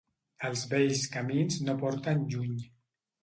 [0.47, 2.57] Els bells camins no porten lluny.